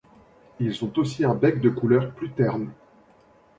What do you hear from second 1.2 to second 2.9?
un bec de couleur plus terne.